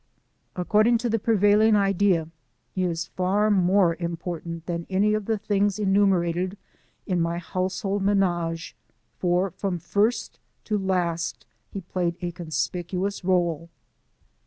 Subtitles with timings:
[0.55, 2.27] According to the prevailing idea,
[2.73, 6.57] he is far more important than any of the things enumerated
[7.05, 8.75] in niy household manage,
[9.19, 13.69] for from first to last he played a conspicuous r6le.